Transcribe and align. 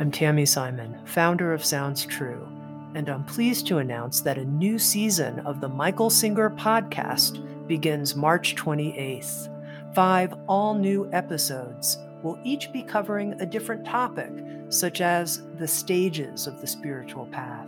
I'm 0.00 0.12
Tami 0.12 0.46
Simon, 0.46 0.96
founder 1.06 1.52
of 1.52 1.64
Sounds 1.64 2.06
True, 2.06 2.46
and 2.94 3.08
I'm 3.08 3.24
pleased 3.24 3.66
to 3.66 3.78
announce 3.78 4.20
that 4.20 4.38
a 4.38 4.44
new 4.44 4.78
season 4.78 5.40
of 5.40 5.60
the 5.60 5.68
Michael 5.68 6.08
Singer 6.08 6.50
podcast 6.50 7.66
begins 7.66 8.14
March 8.14 8.54
28th. 8.54 9.52
Five 9.96 10.34
all 10.46 10.74
new 10.74 11.10
episodes 11.12 11.98
will 12.22 12.38
each 12.44 12.72
be 12.72 12.84
covering 12.84 13.32
a 13.40 13.46
different 13.46 13.84
topic, 13.84 14.30
such 14.68 15.00
as 15.00 15.42
the 15.56 15.66
stages 15.66 16.46
of 16.46 16.60
the 16.60 16.66
spiritual 16.68 17.26
path, 17.26 17.66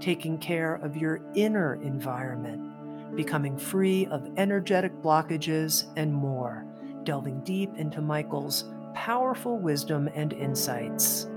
taking 0.00 0.36
care 0.36 0.80
of 0.82 0.96
your 0.96 1.20
inner 1.36 1.74
environment, 1.74 3.14
becoming 3.14 3.56
free 3.56 4.04
of 4.06 4.28
energetic 4.36 5.00
blockages, 5.00 5.84
and 5.94 6.12
more, 6.12 6.66
delving 7.04 7.38
deep 7.44 7.70
into 7.76 8.00
Michael's 8.00 8.64
powerful 8.94 9.60
wisdom 9.60 10.10
and 10.16 10.32
insights. 10.32 11.27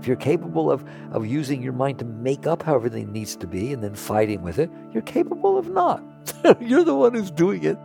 If 0.00 0.06
you're 0.06 0.16
capable 0.16 0.70
of, 0.70 0.82
of 1.12 1.26
using 1.26 1.62
your 1.62 1.74
mind 1.74 1.98
to 1.98 2.06
make 2.06 2.46
up 2.46 2.62
how 2.62 2.74
everything 2.74 3.12
needs 3.12 3.36
to 3.36 3.46
be 3.46 3.74
and 3.74 3.84
then 3.84 3.94
fighting 3.94 4.40
with 4.40 4.58
it, 4.58 4.70
you're 4.92 5.02
capable 5.02 5.58
of 5.58 5.68
not. 5.68 6.02
you're 6.60 6.84
the 6.84 6.94
one 6.94 7.12
who's 7.12 7.30
doing 7.30 7.64
it. 7.64 7.76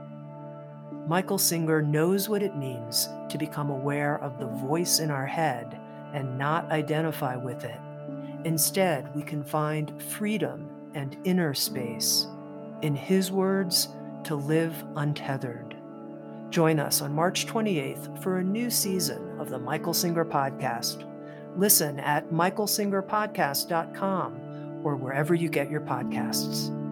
Michael 1.07 1.37
Singer 1.37 1.81
knows 1.81 2.29
what 2.29 2.41
it 2.41 2.55
means 2.55 3.09
to 3.29 3.37
become 3.37 3.69
aware 3.69 4.17
of 4.19 4.39
the 4.39 4.47
voice 4.47 4.99
in 4.99 5.11
our 5.11 5.25
head 5.25 5.77
and 6.13 6.37
not 6.37 6.71
identify 6.71 7.35
with 7.35 7.65
it. 7.65 7.79
Instead, 8.45 9.13
we 9.13 9.21
can 9.21 9.43
find 9.43 10.01
freedom 10.01 10.69
and 10.93 11.17
inner 11.25 11.53
space. 11.53 12.27
In 12.81 12.95
his 12.95 13.29
words, 13.29 13.89
to 14.23 14.35
live 14.35 14.73
untethered. 14.95 15.75
Join 16.49 16.79
us 16.79 17.01
on 17.01 17.13
March 17.13 17.45
28th 17.45 18.23
for 18.23 18.37
a 18.37 18.43
new 18.43 18.69
season 18.69 19.37
of 19.37 19.49
the 19.49 19.59
Michael 19.59 19.93
Singer 19.93 20.23
Podcast. 20.23 21.05
Listen 21.55 21.99
at 21.99 22.29
michaelsingerpodcast.com 22.29 24.81
or 24.83 24.95
wherever 24.95 25.33
you 25.33 25.49
get 25.49 25.71
your 25.71 25.81
podcasts. 25.81 26.84